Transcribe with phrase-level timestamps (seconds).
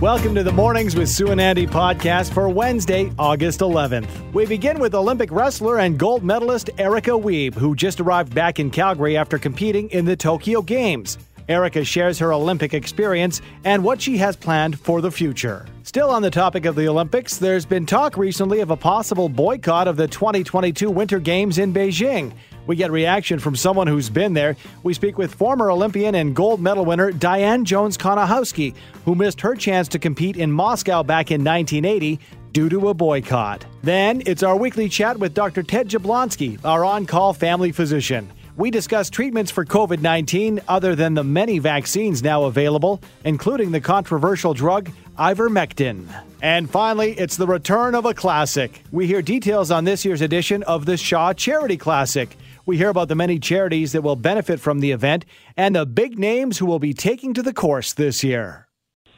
[0.00, 4.06] Welcome to the Mornings with Sue and Andy podcast for Wednesday, August 11th.
[4.34, 8.70] We begin with Olympic wrestler and gold medalist Erica Wiebe, who just arrived back in
[8.70, 11.16] Calgary after competing in the Tokyo Games.
[11.48, 15.64] Erica shares her Olympic experience and what she has planned for the future.
[15.94, 19.86] Still on the topic of the Olympics, there's been talk recently of a possible boycott
[19.86, 22.32] of the 2022 Winter Games in Beijing.
[22.66, 24.56] We get reaction from someone who's been there.
[24.82, 29.54] We speak with former Olympian and gold medal winner Diane Jones Konihowski, who missed her
[29.54, 32.18] chance to compete in Moscow back in 1980
[32.50, 33.64] due to a boycott.
[33.84, 35.62] Then it's our weekly chat with Dr.
[35.62, 38.28] Ted Jablonski, our on call family physician.
[38.56, 43.80] We discuss treatments for COVID 19 other than the many vaccines now available, including the
[43.80, 46.06] controversial drug ivermectin.
[46.40, 48.84] And finally, it's the return of a classic.
[48.92, 52.36] We hear details on this year's edition of the Shaw Charity Classic.
[52.64, 55.24] We hear about the many charities that will benefit from the event
[55.56, 58.63] and the big names who will be taking to the course this year.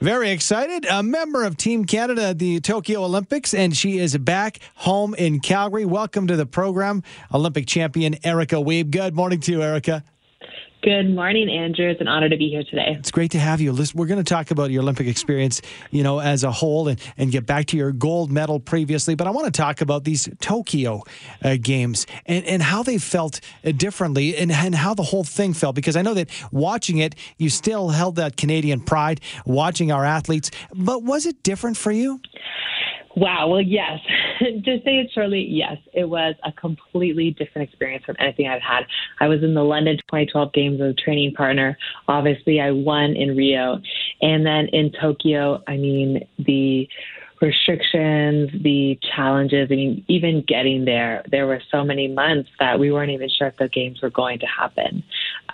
[0.00, 0.84] Very excited.
[0.84, 5.40] A member of Team Canada at the Tokyo Olympics, and she is back home in
[5.40, 5.86] Calgary.
[5.86, 8.90] Welcome to the program, Olympic champion Erica Wiebe.
[8.90, 10.04] Good morning to you, Erica.
[10.86, 11.88] Good morning, Andrew.
[11.88, 12.94] It's an honor to be here today.
[12.96, 13.72] It's great to have you.
[13.72, 17.00] Listen, we're going to talk about your Olympic experience, you know, as a whole and,
[17.18, 19.16] and get back to your gold medal previously.
[19.16, 21.02] But I want to talk about these Tokyo
[21.42, 25.54] uh, games and, and how they felt uh, differently and, and how the whole thing
[25.54, 25.74] felt.
[25.74, 30.52] Because I know that watching it, you still held that Canadian pride watching our athletes.
[30.72, 32.20] But was it different for you?
[33.16, 33.48] Wow.
[33.48, 33.98] Well, yes.
[34.38, 38.84] to say it shortly, yes, it was a completely different experience from anything I've had.
[39.20, 41.78] I was in the London 2012 Games as a training partner.
[42.08, 43.80] Obviously, I won in Rio.
[44.20, 46.86] And then in Tokyo, I mean, the
[47.40, 49.68] restrictions, the challenges.
[49.70, 53.48] I mean, even getting there, there were so many months that we weren't even sure
[53.48, 55.02] if the games were going to happen.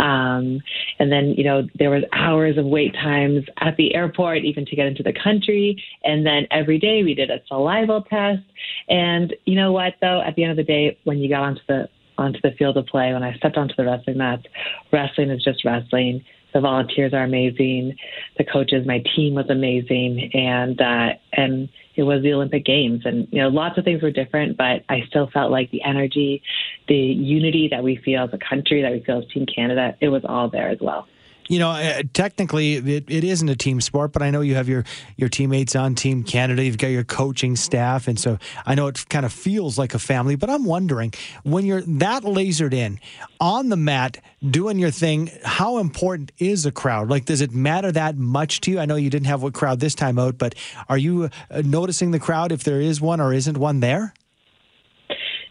[0.01, 0.61] Um,
[0.99, 4.77] and then, you know, there was hours of wait times at the airport, even to
[4.77, 5.83] get into the country.
[6.05, 8.43] And then every day we did a saliva test.
[8.89, 11.63] And you know what, though, at the end of the day, when you got onto
[11.69, 14.45] the onto the field of play, when I stepped onto the wrestling mats,
[14.93, 16.23] wrestling is just wrestling
[16.53, 17.97] the volunteers are amazing.
[18.39, 23.29] The coaches, my team was amazing, and uh, and it was the Olympic Games, and
[23.31, 26.43] you know lots of things were different, but I still felt like the energy,
[26.89, 30.09] the unity that we feel as a country, that we feel as Team Canada, it
[30.09, 31.07] was all there as well
[31.49, 34.69] you know, uh, technically it, it isn't a team sport, but I know you have
[34.69, 34.85] your,
[35.17, 36.65] your teammates on Team Canada.
[36.65, 38.09] You've got your coaching staff.
[38.09, 41.13] And so I know it kind of feels like a family, but I'm wondering
[41.43, 43.01] when you're that lasered in
[43.41, 44.19] on the mat
[44.49, 47.11] doing your thing, how important is a crowd?
[47.11, 48.79] Like, does it matter that much to you?
[48.79, 50.55] I know you didn't have a crowd this time out, but
[50.89, 54.15] are you uh, noticing the crowd if there is one or isn't one there?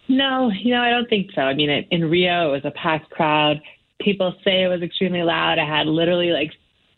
[0.08, 1.42] No, you know, I don't think so.
[1.42, 3.62] I mean, in Rio, it was a packed crowd
[4.02, 5.60] people say it was extremely loud.
[5.60, 6.52] I had literally like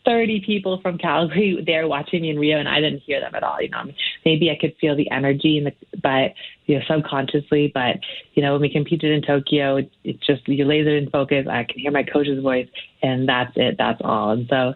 [0.06, 3.44] 30 people from Calgary there watching me in Rio, and I didn't hear them at
[3.44, 3.62] all.
[3.62, 3.84] You know,
[4.25, 6.34] maybe I could feel the energy, in the, but
[6.66, 7.72] you know, subconsciously.
[7.74, 8.00] But
[8.34, 11.47] you know, when we competed in Tokyo, it, it's just you're laser in focus.
[11.50, 12.68] I can hear my coach's voice,
[13.02, 13.75] and that's it.
[13.78, 14.31] That's all.
[14.31, 14.74] And so,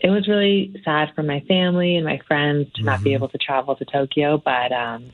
[0.00, 2.86] it was really sad for my family and my friends to mm-hmm.
[2.86, 3.16] not be mm-hmm.
[3.16, 4.72] able to travel to Tokyo, but.
[4.72, 5.10] um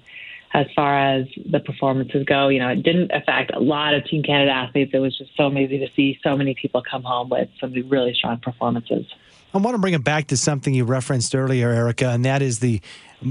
[0.55, 2.49] as far as the performances go.
[2.49, 4.91] You know, it didn't affect a lot of Team Canada athletes.
[4.95, 8.15] It was just so amazing to see so many people come home with some really
[8.15, 9.07] strong performances.
[9.55, 12.59] I want to bring it back to something you referenced earlier, Erica, and that is
[12.59, 12.83] the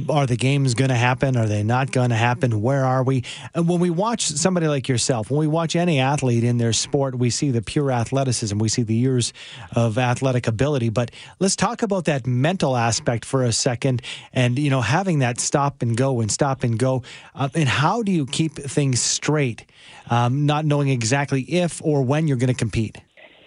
[0.09, 1.37] are the games going to happen?
[1.37, 2.61] Are they not going to happen?
[2.61, 3.23] Where are we?
[3.53, 7.15] And when we watch somebody like yourself, when we watch any athlete in their sport,
[7.15, 8.57] we see the pure athleticism.
[8.57, 9.33] We see the years
[9.75, 10.89] of athletic ability.
[10.89, 14.01] But let's talk about that mental aspect for a second
[14.33, 17.03] and, you know, having that stop and go and stop and go.
[17.33, 19.65] Uh, and how do you keep things straight,
[20.09, 22.97] um, not knowing exactly if or when you're going to compete?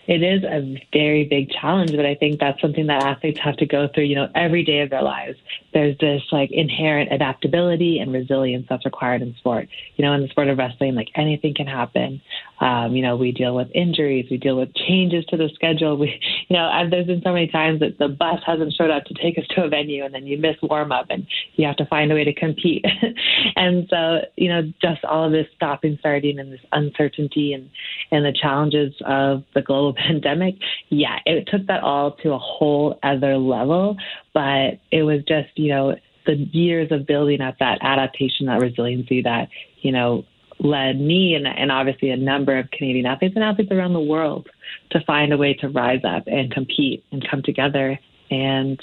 [0.06, 3.66] It is a very big challenge, but I think that's something that athletes have to
[3.66, 5.38] go through, you know, every day of their lives.
[5.72, 9.68] There's this like inherent adaptability and resilience that's required in sport.
[9.96, 12.20] You know, in the sport of wrestling, like anything can happen.
[12.60, 15.96] Um, you know, we deal with injuries, we deal with changes to the schedule.
[15.96, 19.04] We, you know, I've, there's been so many times that the bus hasn't showed up
[19.04, 21.76] to take us to a venue, and then you miss warm up, and you have
[21.76, 22.84] to find a way to compete.
[23.56, 27.70] and so, you know, just all of this stopping, starting, and this uncertainty, and
[28.10, 30.56] and the challenges of the global pandemic,
[30.90, 33.96] yeah, it took that all to a whole other level.
[34.34, 35.96] But it was just, you know,
[36.26, 39.48] the years of building up that adaptation, that resiliency that,
[39.80, 40.24] you know,
[40.60, 44.48] led me and, and obviously a number of Canadian athletes and athletes around the world
[44.90, 47.98] to find a way to rise up and compete and come together
[48.30, 48.80] and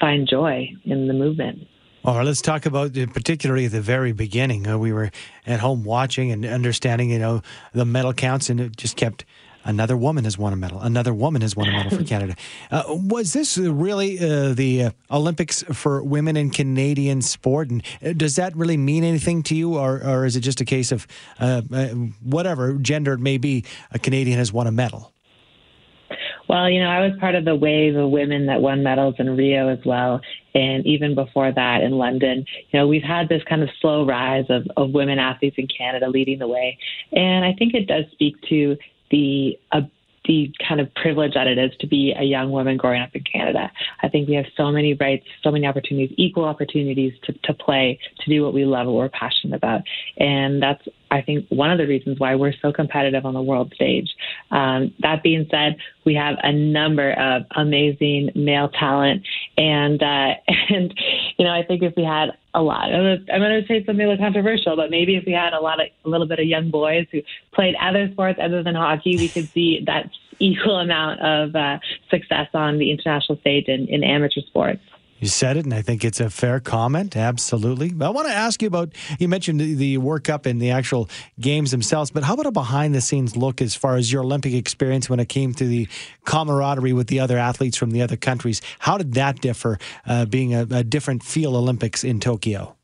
[0.00, 1.66] find joy in the movement.
[2.04, 4.66] All right, let's talk about uh, particularly at the very beginning.
[4.66, 5.10] Uh, we were
[5.46, 7.42] at home watching and understanding, you know,
[7.72, 9.24] the medal counts, and it just kept
[9.68, 10.80] another woman has won a medal.
[10.80, 12.34] Another woman has won a medal for Canada.
[12.70, 17.70] Uh, was this really uh, the uh, Olympics for women in Canadian sport?
[17.70, 20.64] And uh, does that really mean anything to you, or, or is it just a
[20.64, 21.06] case of
[22.24, 25.12] whatever gender it may be, a Canadian has won a medal?
[26.48, 29.36] Well, you know, I was part of the wave of women that won medals in
[29.36, 30.20] Rio as well.
[30.54, 34.46] And even before that in London, you know, we've had this kind of slow rise
[34.48, 36.78] of, of women athletes in Canada leading the way.
[37.12, 38.78] And I think it does speak to
[39.10, 39.82] the uh,
[40.28, 43.24] the kind of privilege that it is to be a young woman growing up in
[43.24, 43.72] Canada.
[44.02, 47.98] I think we have so many rights, so many opportunities, equal opportunities to, to play,
[48.20, 49.80] to do what we love, what we're passionate about.
[50.18, 53.72] And that's, I think, one of the reasons why we're so competitive on the world
[53.74, 54.14] stage.
[54.50, 59.26] Um, that being said, we have a number of amazing male talent.
[59.56, 60.34] And, uh,
[60.68, 60.94] and,
[61.38, 64.08] you know, I think if we had a lot, I'm going to say something a
[64.08, 66.70] little controversial, but maybe if we had a lot of, a little bit of young
[66.70, 67.20] boys who
[67.52, 71.78] played other sports other than hockey, we could see that equal amount of uh,
[72.10, 74.80] success on the international stage in, in amateur sports.
[75.18, 77.16] You said it, and I think it's a fair comment.
[77.16, 77.92] Absolutely.
[78.00, 81.08] I want to ask you about you mentioned the workup and the actual
[81.40, 84.54] games themselves, but how about a behind the scenes look as far as your Olympic
[84.54, 85.88] experience when it came to the
[86.24, 88.62] camaraderie with the other athletes from the other countries?
[88.78, 92.76] How did that differ, uh, being a, a different feel Olympics in Tokyo?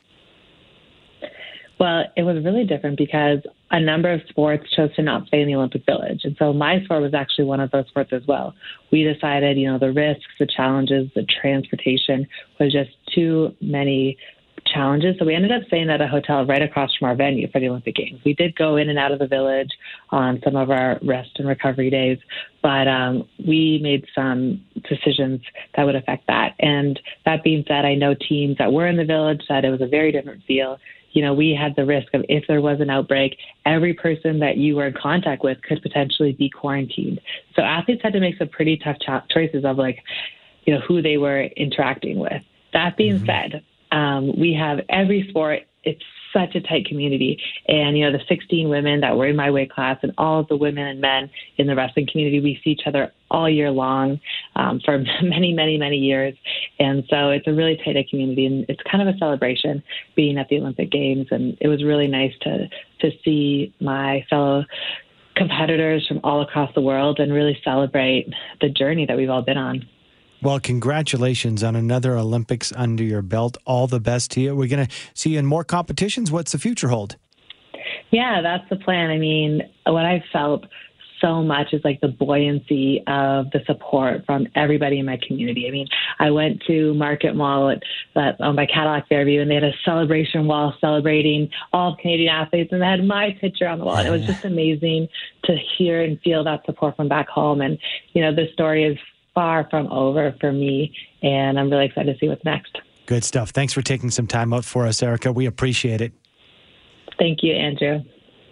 [1.79, 3.41] Well, it was really different because
[3.75, 6.21] a number of sports chose to not stay in the Olympic Village.
[6.23, 8.55] And so my sport was actually one of those sports as well.
[8.93, 12.25] We decided, you know, the risks, the challenges, the transportation
[12.61, 14.17] was just too many
[14.73, 15.17] challenges.
[15.19, 17.69] So we ended up staying at a hotel right across from our venue for the
[17.69, 18.21] Olympic Games.
[18.25, 19.71] We did go in and out of the village
[20.11, 22.19] on some of our rest and recovery days,
[22.63, 25.41] but um, we made some decisions
[25.77, 26.55] that would affect that.
[26.61, 29.83] And that being said, I know teams that were in the village said it was
[29.83, 30.79] a very different feel
[31.15, 34.57] you know, we had the risk of if there was an outbreak, every person that
[34.57, 37.21] you were in contact with could potentially be quarantined.
[37.55, 40.03] So athletes had to make some pretty tough cho- choices of like,
[40.65, 42.43] you know, who they were interacting with.
[42.73, 43.27] That being mm-hmm.
[43.27, 45.61] said, um, we have every sport.
[45.85, 46.03] It's
[46.33, 47.41] such a tight community.
[47.69, 50.49] And, you know, the 16 women that were in my weight class and all of
[50.49, 54.21] the women and men in the wrestling community, we see each other all year long
[54.55, 56.35] um, for many, many, many years.
[56.79, 59.83] And so it's a really tight knit community and it's kind of a celebration
[60.15, 61.27] being at the Olympic Games.
[61.31, 62.69] And it was really nice to,
[63.01, 64.65] to see my fellow
[65.35, 69.59] competitors from all across the world and really celebrate the journey that we've all been
[69.59, 69.85] on.
[70.41, 73.57] Well, congratulations on another Olympics under your belt.
[73.65, 74.55] All the best to you.
[74.55, 76.31] We're going to see you in more competitions.
[76.31, 77.17] What's the future hold?
[78.11, 79.11] Yeah, that's the plan.
[79.11, 80.67] I mean, what I felt
[81.25, 85.67] so much is like the buoyancy of the support from everybody in my community.
[85.67, 85.89] I mean,
[86.19, 87.83] I went to Market Mall at,
[88.15, 92.71] that owned by Cadillac Fairview, and they had a celebration wall celebrating all Canadian athletes,
[92.73, 93.97] and they had my picture on the wall.
[93.97, 95.09] And it was just amazing
[95.45, 97.63] to hear and feel that support from back home.
[97.63, 97.79] And
[98.13, 98.99] you know, the story is
[99.35, 102.79] far from over for me, and I'm really excited to see what's next.
[103.07, 103.51] Good stuff.
[103.51, 105.33] Thanks for taking some time out for us, Erica.
[105.33, 106.13] We appreciate it.
[107.19, 108.01] Thank you, Andrew.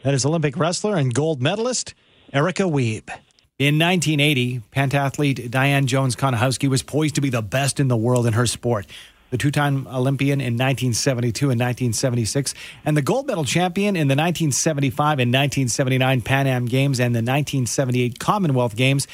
[0.04, 1.94] That is Olympic wrestler and gold medalist
[2.34, 3.10] Erica Wiebe.
[3.58, 8.26] In 1980, pentathlete Diane Jones Konihowski was poised to be the best in the world
[8.26, 8.86] in her sport.
[9.28, 12.54] The two time Olympian in 1972 and 1976,
[12.86, 17.18] and the gold medal champion in the 1975 and 1979 Pan Am Games and the
[17.18, 19.06] 1978 Commonwealth Games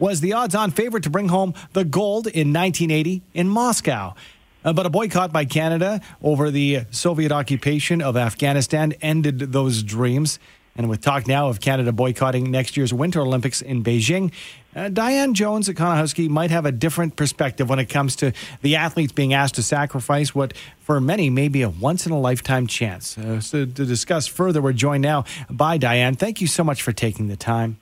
[0.00, 4.16] was the odds on favorite to bring home the gold in 1980 in Moscow.
[4.64, 10.40] Uh, but a boycott by Canada over the Soviet occupation of Afghanistan ended those dreams.
[10.76, 14.32] And with talk now of Canada boycotting next year's Winter Olympics in Beijing,
[14.74, 18.74] uh, Diane Jones at Konihowski might have a different perspective when it comes to the
[18.74, 22.66] athletes being asked to sacrifice what, for many, may be a once in a lifetime
[22.66, 23.16] chance.
[23.16, 26.16] Uh, so, to discuss further, we're joined now by Diane.
[26.16, 27.78] Thank you so much for taking the time.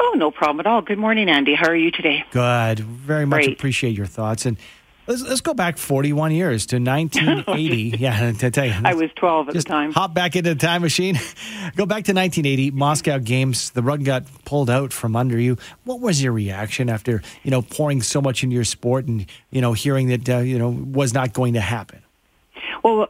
[0.00, 0.80] Oh, no problem at all.
[0.80, 1.54] Good morning, Andy.
[1.54, 2.24] How are you today?
[2.30, 2.80] Good.
[2.80, 3.58] Very much Great.
[3.58, 4.46] appreciate your thoughts.
[4.46, 4.56] And
[5.12, 7.96] let's, let's go back 41 years to 1980.
[7.98, 8.74] yeah, to tell you.
[8.84, 9.92] I was 12 at the time.
[9.92, 11.14] Hop back into the time machine.
[11.76, 13.70] go back to 1980, Moscow Games.
[13.70, 15.56] The rug got pulled out from under you.
[15.84, 19.60] What was your reaction after, you know, pouring so much into your sport and, you
[19.60, 22.02] know, hearing that, uh, you know, was not going to happen?
[22.82, 23.08] Well,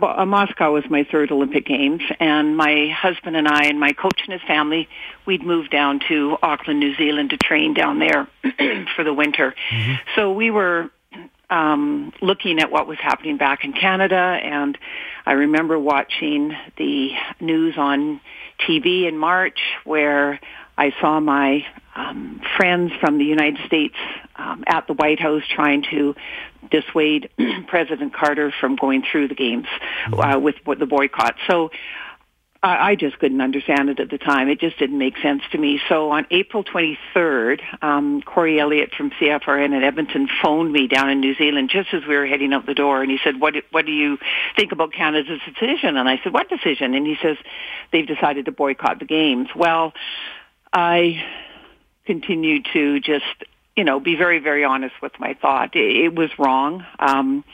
[0.00, 3.92] well, uh, Moscow was my third Olympic Games, and my husband and I and my
[3.92, 4.88] coach and his family,
[5.24, 8.26] we'd moved down to Auckland, New Zealand to train down there
[8.96, 9.54] for the winter.
[9.70, 9.94] Mm-hmm.
[10.16, 10.90] So we were
[11.54, 14.76] um, looking at what was happening back in Canada, and
[15.24, 18.20] I remember watching the news on
[18.66, 20.40] TV in March where
[20.76, 23.94] I saw my um, friends from the United States
[24.34, 26.16] um, at the White House trying to
[26.72, 27.30] dissuade
[27.68, 29.66] President Carter from going through the games
[30.06, 30.18] mm-hmm.
[30.18, 31.36] uh, with the boycott.
[31.46, 31.70] So
[32.64, 34.48] I, I just couldn't understand it at the time.
[34.48, 35.80] It just didn't make sense to me.
[35.86, 41.20] So on April 23rd, um, Corey Elliott from CFRN in Edmonton phoned me down in
[41.20, 43.84] New Zealand just as we were heading out the door, and he said, "What what
[43.84, 44.18] do you
[44.56, 47.36] think about Canada's decision?" And I said, "What decision?" And he says,
[47.92, 49.92] "They've decided to boycott the games." Well,
[50.72, 51.22] I
[52.06, 53.44] continued to just
[53.76, 55.74] you know, be very, very honest with my thought.
[55.74, 56.84] It, was wrong.
[56.98, 57.44] Um,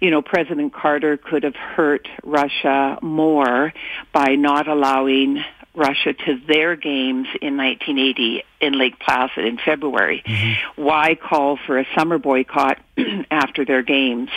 [0.00, 3.72] you know, President Carter could have hurt Russia more
[4.12, 5.44] by not allowing
[5.74, 10.22] Russia to their games in 1980 in Lake Placid in February.
[10.26, 10.82] Mm-hmm.
[10.82, 12.78] Why call for a summer boycott
[13.30, 14.30] after their games?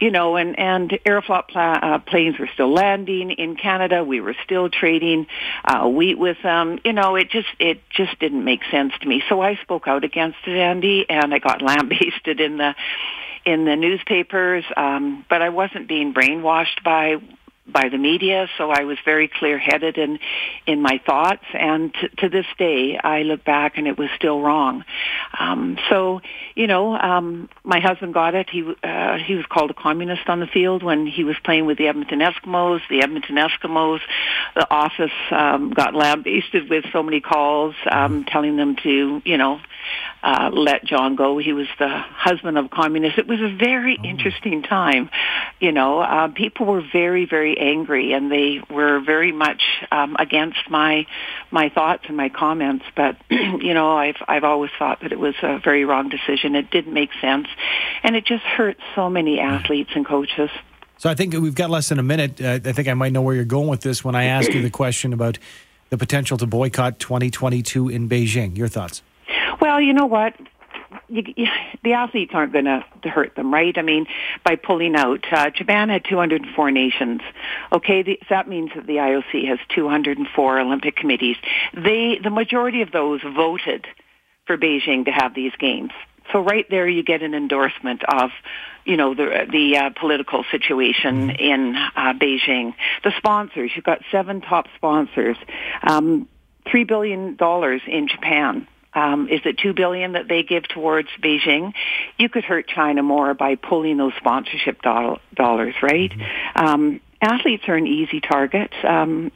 [0.00, 4.04] You know, and and Aeroflot pla- uh, planes were still landing in Canada.
[4.04, 5.26] We were still trading
[5.64, 6.78] uh, wheat with them.
[6.84, 9.22] You know, it just it just didn't make sense to me.
[9.28, 12.74] So I spoke out against it, Andy, and I got lambasted in the
[13.44, 17.16] in the newspapers, um, but I wasn't being brainwashed by
[17.78, 20.18] by the media, so I was very clear-headed in
[20.66, 21.44] in my thoughts.
[21.52, 24.84] And t- to this day, I look back and it was still wrong.
[25.38, 26.20] Um, so,
[26.56, 28.50] you know, um, my husband got it.
[28.50, 31.78] He uh, he was called a communist on the field when he was playing with
[31.78, 32.80] the Edmonton Eskimos.
[32.90, 34.00] The Edmonton Eskimos,
[34.56, 39.60] the office um, got lambasted with so many calls um, telling them to, you know,
[40.22, 41.38] uh, let John go.
[41.38, 43.18] He was the husband of a communist.
[43.18, 44.04] It was a very oh.
[44.04, 45.10] interesting time.
[45.60, 50.58] You know, uh, people were very, very angry, and they were very much um, against
[50.68, 51.06] my
[51.50, 52.84] my thoughts and my comments.
[52.96, 56.54] But you know, I've I've always thought that it was a very wrong decision.
[56.54, 57.48] It didn't make sense,
[58.02, 60.50] and it just hurt so many athletes and coaches.
[60.98, 62.40] So I think we've got less than a minute.
[62.40, 64.62] Uh, I think I might know where you're going with this when I ask you
[64.62, 65.38] the question about
[65.90, 68.56] the potential to boycott 2022 in Beijing.
[68.56, 69.02] Your thoughts?
[69.60, 70.34] Well, you know what?
[71.08, 71.46] You, you,
[71.84, 73.76] the athletes aren't going to hurt them, right?
[73.76, 74.06] I mean,
[74.44, 77.20] by pulling out, uh, Japan had 204 nations.
[77.72, 81.36] Okay, the, that means that the IOC has 204 Olympic committees.
[81.74, 83.86] They, the majority of those voted
[84.46, 85.92] for Beijing to have these games.
[86.32, 88.30] So right there, you get an endorsement of,
[88.84, 91.42] you know, the the uh, political situation mm-hmm.
[91.42, 92.74] in uh, Beijing.
[93.02, 95.38] The sponsors, you've got seven top sponsors,
[95.82, 96.28] um,
[96.70, 101.72] three billion dollars in Japan um, is it two billion that they give towards Beijing?
[102.18, 106.10] You could hurt China more by pulling those sponsorship do- dollars, right?
[106.10, 106.66] Mm-hmm.
[106.66, 108.72] Um, athletes are an easy target.
[108.84, 109.30] Um,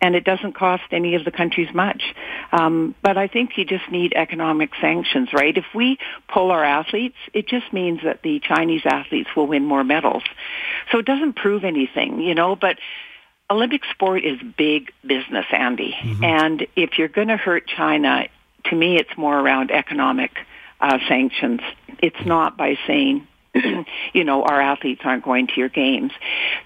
[0.00, 2.02] and it doesn't cost any of the countries much.
[2.52, 5.56] Um, but I think you just need economic sanctions, right?
[5.56, 5.98] If we
[6.32, 10.22] pull our athletes, it just means that the Chinese athletes will win more medals.
[10.92, 12.78] So it doesn't prove anything, you know, but
[13.50, 15.96] Olympic sport is big business, Andy.
[15.98, 16.24] Mm-hmm.
[16.24, 18.28] And if you're going to hurt China,
[18.70, 20.32] to me, it's more around economic
[20.80, 21.60] uh, sanctions.
[22.00, 23.26] It's not by saying,
[24.12, 26.12] you know, our athletes aren't going to your games.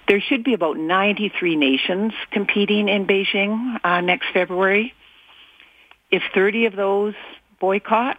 [0.08, 4.94] There should be about 93 nations competing in Beijing uh, next February.
[6.10, 7.14] If 30 of those
[7.58, 8.18] boycott,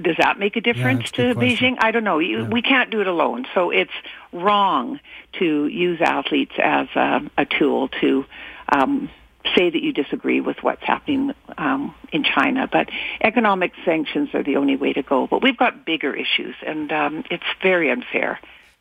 [0.00, 1.76] does that make a difference yeah, to Beijing?
[1.80, 2.18] I don't know.
[2.18, 2.48] Yeah.
[2.48, 3.46] We can't do it alone.
[3.54, 3.92] So it's
[4.32, 5.00] wrong
[5.38, 8.24] to use athletes as a, a tool to
[8.70, 9.10] um,
[9.56, 12.88] say that you disagree with what's happening um, in China, but
[13.20, 15.26] economic sanctions are the only way to go.
[15.26, 18.40] But we've got bigger issues, and um, it's very unfair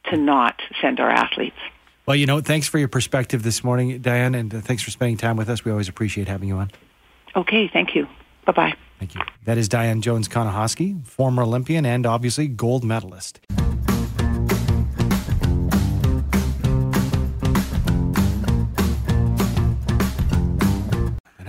[0.10, 1.58] to not send our athletes.
[2.06, 5.18] Well, you know, thanks for your perspective this morning, Diane, and uh, thanks for spending
[5.18, 5.64] time with us.
[5.64, 6.72] We always appreciate having you on.
[7.36, 8.08] Okay, thank you.
[8.46, 8.74] Bye bye.
[9.00, 9.22] Thank you.
[9.46, 13.40] That is Diane Jones Konihowski, former Olympian and obviously gold medalist.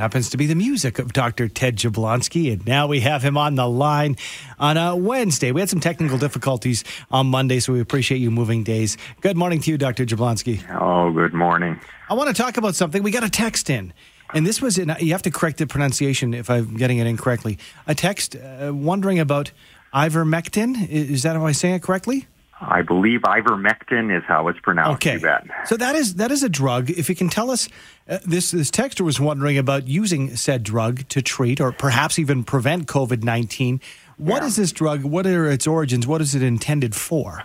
[0.03, 1.47] Happens to be the music of Dr.
[1.47, 2.53] Ted Jablonski.
[2.53, 4.17] And now we have him on the line
[4.59, 5.53] on a Wednesday.
[5.53, 6.83] We had some technical difficulties
[7.13, 8.97] on Monday, so we appreciate you moving days.
[9.21, 10.05] Good morning to you, Dr.
[10.05, 10.61] Jablonski.
[10.81, 11.79] Oh, good morning.
[12.11, 13.05] I want to talk about something.
[13.05, 13.93] We got a text in.
[14.35, 17.61] And this was, in, you have to correct the pronunciation if I'm getting it incorrectly.
[17.87, 19.53] A text uh, wondering about
[19.95, 20.89] ivermectin.
[20.89, 22.27] Is that, how I say it correctly?
[22.65, 25.07] I believe ivermectin is how it's pronounced.
[25.07, 25.21] Okay,
[25.67, 26.91] so that is that is a drug.
[26.91, 27.69] If you can tell us,
[28.09, 32.45] uh, this this texter was wondering about using said drug to treat or perhaps even
[32.45, 33.81] prevent COVID nineteen.
[34.17, 34.49] What yeah.
[34.49, 35.03] is this drug?
[35.03, 36.07] What are its origins?
[36.07, 37.43] What is it intended for?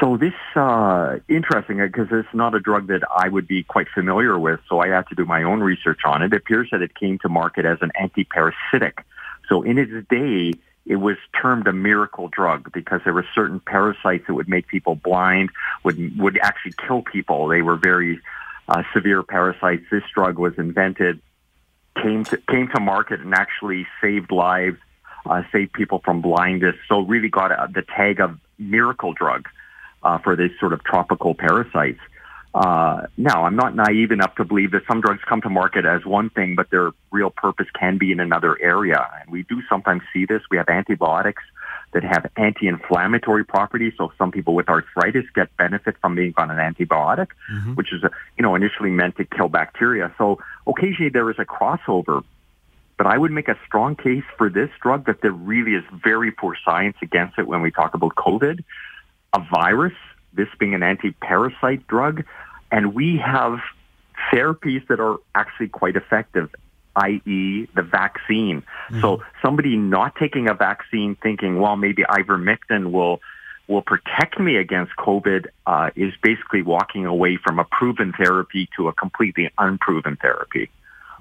[0.00, 4.36] So this uh, interesting because it's not a drug that I would be quite familiar
[4.38, 4.58] with.
[4.68, 6.32] So I had to do my own research on it.
[6.32, 9.04] It appears that it came to market as an antiparasitic.
[9.48, 10.54] So in its day
[10.86, 14.94] it was termed a miracle drug because there were certain parasites that would make people
[14.96, 15.50] blind,
[15.84, 17.48] would would actually kill people.
[17.48, 18.20] They were very
[18.68, 19.84] uh, severe parasites.
[19.90, 21.20] This drug was invented,
[22.02, 24.78] came to came to market, and actually saved lives
[25.26, 26.76] uh, save people from blindness.
[26.88, 29.48] So really got a, the tag of miracle drug
[30.02, 32.00] uh, for these sort of tropical parasites.
[32.54, 36.04] Uh, now, I'm not naive enough to believe that some drugs come to market as
[36.04, 39.08] one thing, but their real purpose can be in another area.
[39.20, 40.42] And we do sometimes see this.
[40.50, 41.42] We have antibiotics
[41.92, 43.94] that have anti-inflammatory properties.
[43.96, 47.74] So some people with arthritis get benefit from being on an antibiotic, mm-hmm.
[47.74, 48.02] which is,
[48.36, 50.12] you know, initially meant to kill bacteria.
[50.18, 52.22] So occasionally there is a crossover.
[52.98, 56.30] But I would make a strong case for this drug that there really is very
[56.30, 58.62] poor science against it when we talk about COVID,
[59.32, 59.94] a virus,
[60.34, 62.24] this being an anti-parasite drug,
[62.70, 63.58] and we have
[64.32, 66.50] therapies that are actually quite effective
[66.96, 67.66] i.e.
[67.74, 68.62] the vaccine.
[68.62, 69.00] Mm-hmm.
[69.00, 73.20] So somebody not taking a vaccine thinking, well, maybe ivermectin will
[73.68, 78.88] will protect me against COVID uh, is basically walking away from a proven therapy to
[78.88, 80.68] a completely unproven therapy.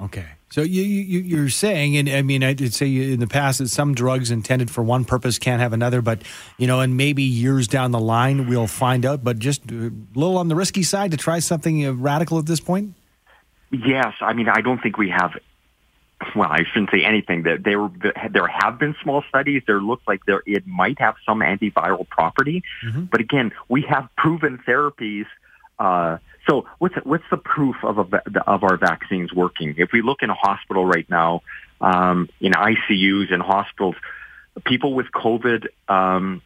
[0.02, 0.26] Okay.
[0.50, 3.70] So you, you you're saying, and I mean, I did say in the past that
[3.70, 6.24] some drugs intended for one purpose can't have another, but
[6.58, 9.24] you know, and maybe years down the line we'll find out.
[9.24, 12.60] But just a little on the risky side to try something uh, radical at this
[12.60, 12.96] point.
[13.72, 15.32] Yes, I mean, I don't think we have
[16.36, 17.44] well, I shouldn't say anything.
[17.44, 17.90] That there
[18.30, 19.64] there have been small studies.
[19.66, 23.06] There looks like there it might have some antiviral property, mm-hmm.
[23.06, 25.26] but again, we have proven therapies.
[25.80, 26.18] Uh,
[26.48, 29.76] so what's what's the proof of a, of our vaccines working?
[29.78, 31.42] If we look in a hospital right now,
[31.80, 33.96] um, in ICUs in hospitals,
[34.66, 35.68] people with COVID.
[35.88, 36.42] Um,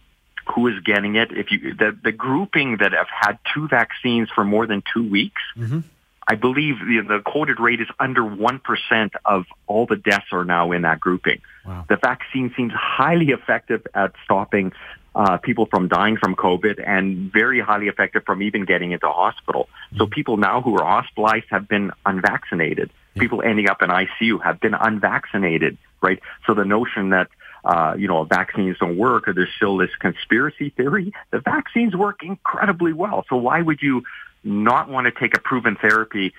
[0.54, 1.32] who is getting it?
[1.32, 5.42] If you the, the grouping that have had two vaccines for more than two weeks,
[5.58, 5.80] mm-hmm
[6.28, 10.72] I believe the, the quoted rate is under 1% of all the deaths are now
[10.72, 11.42] in that grouping.
[11.66, 11.86] Wow.
[11.88, 14.72] The vaccine seems highly effective at stopping
[15.16, 19.70] uh, people from dying from COVID and very highly effective from even getting into hospital.
[19.88, 19.98] Mm-hmm.
[19.98, 22.92] So people now who are hospitalized have been unvaccinated.
[23.18, 26.20] People ending up in ICU have been unvaccinated, right?
[26.46, 27.30] So the notion that
[27.64, 31.12] uh, you know, vaccines don't work or there's still this conspiracy theory.
[31.32, 33.26] The vaccines work incredibly well.
[33.28, 34.04] So why would you
[34.44, 36.34] not want to take a proven therapy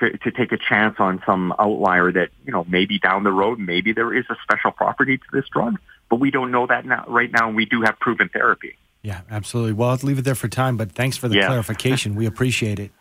[0.00, 3.60] to, to take a chance on some outlier that, you know, maybe down the road,
[3.60, 5.78] maybe there is a special property to this drug,
[6.12, 8.76] but we don't know that now, right now, and we do have proven therapy.
[9.00, 9.72] Yeah, absolutely.
[9.72, 11.46] Well, I'll leave it there for time, but thanks for the yeah.
[11.46, 12.14] clarification.
[12.14, 12.90] We appreciate it.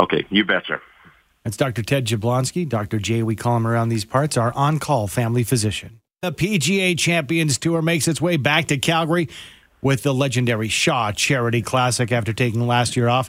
[0.00, 0.80] Okay, you betcha.
[1.44, 1.82] That's Dr.
[1.82, 2.98] Ted Jablonski, Dr.
[2.98, 6.00] J, we call him around these parts, our on call family physician.
[6.22, 9.28] The PGA Champions Tour makes its way back to Calgary
[9.82, 13.28] with the legendary Shaw Charity Classic after taking last year off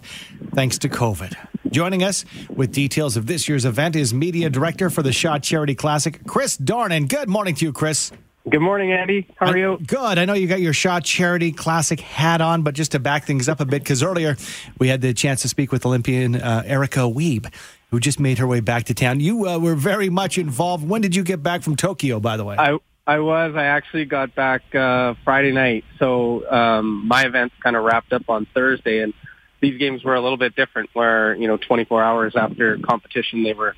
[0.54, 1.36] thanks to COVID.
[1.72, 5.76] Joining us with details of this year's event is Media Director for the Shaw Charity
[5.76, 7.10] Classic, Chris Dornan.
[7.10, 8.14] Good morning to you, Chris.
[8.50, 9.28] Good morning, Andy.
[9.38, 9.78] How are you?
[9.86, 10.18] good.
[10.18, 13.48] I know you got your Shaw Charity Classic hat on, but just to back things
[13.48, 14.36] up a bit, because earlier
[14.80, 17.54] we had the chance to speak with Olympian uh, Erica Wiebe,
[17.92, 19.20] who just made her way back to town.
[19.20, 20.88] You uh, were very much involved.
[20.88, 22.56] When did you get back from Tokyo, by the way?
[22.58, 23.54] I, I was.
[23.56, 28.28] I actually got back uh, Friday night, so um, my events kind of wrapped up
[28.28, 29.14] on Thursday, and
[29.62, 30.90] these games were a little bit different.
[30.94, 33.76] Where you know, 24 hours after competition, they were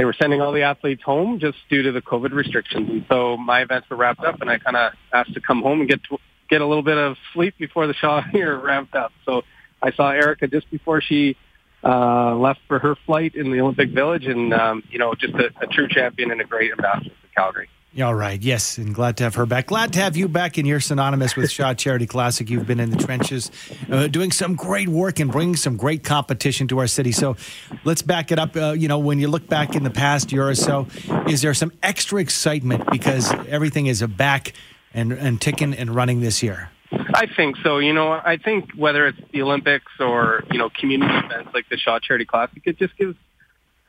[0.00, 3.36] they were sending all the athletes home just due to the COVID restrictions, and so
[3.36, 6.02] my events were wrapped up, and I kind of asked to come home and get
[6.04, 6.16] to,
[6.48, 9.12] get a little bit of sleep before the show here ramped up.
[9.26, 9.42] So
[9.82, 11.36] I saw Erica just before she
[11.84, 15.50] uh, left for her flight in the Olympic Village, and um, you know, just a,
[15.60, 17.68] a true champion and a great ambassador for Calgary.
[17.98, 18.40] All right.
[18.40, 18.78] Yes.
[18.78, 19.66] And glad to have her back.
[19.66, 20.58] Glad to have you back.
[20.58, 22.48] And you're synonymous with Shaw Charity Classic.
[22.48, 23.50] You've been in the trenches
[23.90, 27.10] uh, doing some great work and bringing some great competition to our city.
[27.10, 27.36] So
[27.82, 28.54] let's back it up.
[28.56, 30.86] Uh, you know, when you look back in the past year or so,
[31.28, 34.52] is there some extra excitement because everything is a back
[34.94, 36.70] and, and ticking and running this year?
[36.92, 37.78] I think so.
[37.78, 41.76] You know, I think whether it's the Olympics or, you know, community events like the
[41.76, 43.16] Shaw Charity Classic, it just gives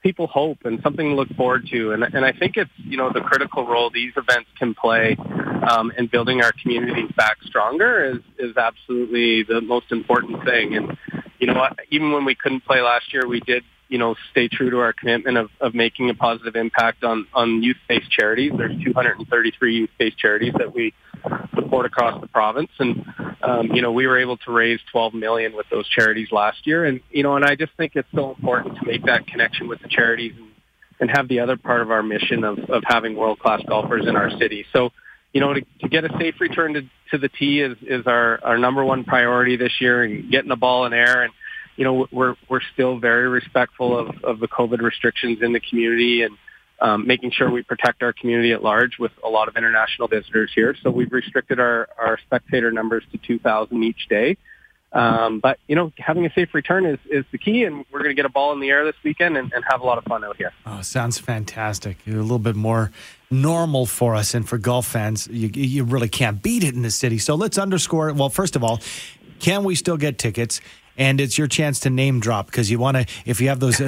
[0.02, 1.92] people hope and something to look forward to.
[1.92, 5.16] And, and I think it's, you know, the critical role these events can play
[5.70, 10.76] um, in building our communities back stronger is, is absolutely the most important thing.
[10.76, 10.98] And,
[11.40, 14.70] you know, even when we couldn't play last year, we did, you know, stay true
[14.70, 18.54] to our commitment of, of making a positive impact on, on youth-based charities.
[18.58, 20.94] There's 233 youth-based charities that we
[21.54, 22.72] support across the province.
[22.80, 23.06] And,
[23.44, 26.86] um, you know, we were able to raise 12 million with those charities last year.
[26.86, 29.82] And, you know, and I just think it's so important to make that connection with
[29.82, 30.48] the charities and,
[31.02, 34.32] and have the other part of our mission of, of having world-class golfers in our
[34.40, 34.66] city.
[34.72, 34.92] So,
[35.34, 38.40] you know, to, to get a safe return to, to the tee is, is our,
[38.42, 41.24] our number one priority this year and getting the ball in air.
[41.24, 41.34] And,
[41.82, 46.22] you know, we're, we're still very respectful of, of the COVID restrictions in the community
[46.22, 46.38] and,
[46.80, 50.52] um, making sure we protect our community at large with a lot of international visitors
[50.54, 50.76] here.
[50.84, 54.38] So we've restricted our, our spectator numbers to 2,000 each day.
[54.94, 58.12] Um, but you know, having a safe return is, is the key, and we're going
[58.12, 60.04] to get a ball in the air this weekend and, and have a lot of
[60.04, 60.54] fun out here.
[60.68, 61.98] Oh, sounds fantastic.
[62.06, 62.92] A little bit more
[63.32, 66.92] normal for us, and for golf fans, you, you really can't beat it in the
[66.92, 67.18] city.
[67.18, 68.14] So let's underscore.
[68.14, 68.82] Well, first of all,
[69.40, 70.62] can we still get tickets?
[70.98, 73.80] And it's your chance to name drop because you want to, if you have those
[73.80, 73.86] uh,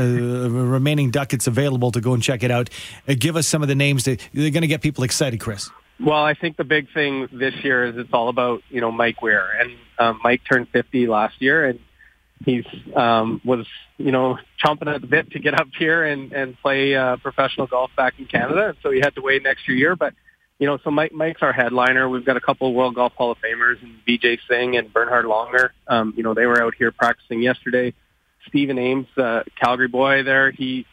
[0.50, 2.70] remaining ducats available to go and check it out,
[3.08, 5.70] uh, give us some of the names that they're going to get people excited, Chris.
[6.00, 9.22] Well, I think the big thing this year is it's all about you know Mike
[9.22, 11.80] Weir, and um, Mike turned 50 last year, and
[12.44, 16.58] he's um, was you know chomping at the bit to get up here and and
[16.60, 19.74] play uh, professional golf back in Canada, and so he had to wait an extra
[19.74, 19.96] year.
[19.96, 20.14] But
[20.60, 22.08] you know, so Mike Mike's our headliner.
[22.08, 25.26] We've got a couple of World Golf Hall of Famers, and Vijay Singh and Bernhard
[25.26, 25.70] Langer.
[25.88, 27.94] Um, you know, they were out here practicing yesterday.
[28.48, 30.86] Stephen Ames, uh, Calgary boy, there he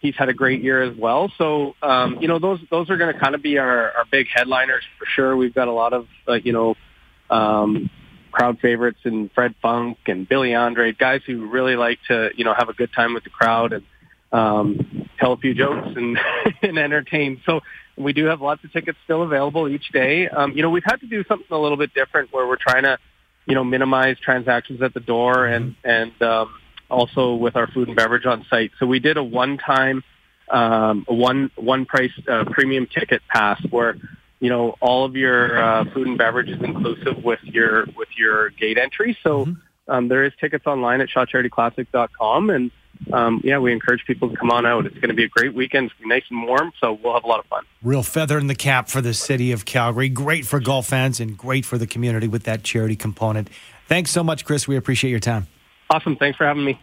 [0.00, 1.32] he's had a great year as well.
[1.38, 4.26] So, um, you know, those those are going to kind of be our, our big
[4.32, 5.36] headliners for sure.
[5.36, 6.76] We've got a lot of, uh, you know,
[7.30, 7.90] um,
[8.30, 12.54] crowd favorites and Fred Funk and Billy Andrade, guys who really like to, you know,
[12.56, 13.84] have a good time with the crowd and
[14.32, 16.18] um, tell a few jokes and,
[16.62, 17.40] and entertain.
[17.44, 17.60] So
[17.96, 20.28] we do have lots of tickets still available each day.
[20.28, 22.84] Um, you know, we've had to do something a little bit different where we're trying
[22.84, 22.98] to,
[23.46, 26.54] you know, minimize transactions at the door and, and, um,
[26.90, 28.72] also with our food and beverage on site.
[28.78, 30.02] So we did a one-time,
[30.50, 33.96] um, one one price uh, premium ticket pass where
[34.40, 38.50] you know all of your uh, food and beverage is inclusive with your with your
[38.50, 39.16] gate entry.
[39.22, 39.90] So mm-hmm.
[39.90, 42.70] um, there is tickets online at shawcharityclassic.com and.
[43.12, 44.86] Um, yeah, we encourage people to come on out.
[44.86, 45.86] It's going to be a great weekend.
[45.86, 47.64] It's going to be nice and warm, so we'll have a lot of fun.
[47.82, 50.08] Real feather in the cap for the city of Calgary.
[50.08, 53.48] Great for golf fans and great for the community with that charity component.
[53.86, 54.68] Thanks so much, Chris.
[54.68, 55.46] We appreciate your time.
[55.90, 56.16] Awesome.
[56.16, 56.78] Thanks for having me.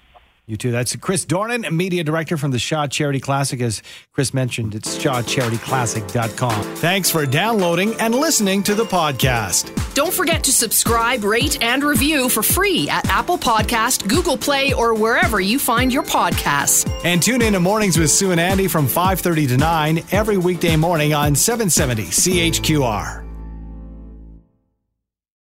[0.47, 0.71] You too.
[0.71, 3.59] That's Chris Dornan, media director from the Shaw Charity Classic.
[3.61, 3.81] As
[4.11, 6.75] Chris mentioned, it's shawcharityclassic.com.
[6.75, 9.73] Thanks for downloading and listening to the podcast.
[9.95, 14.93] Don't forget to subscribe, rate, and review for free at Apple Podcast, Google Play, or
[14.93, 16.87] wherever you find your podcasts.
[17.03, 20.75] And tune in to Mornings with Sue and Andy from 5.30 to 9 every weekday
[20.75, 23.24] morning on 770 CHQR.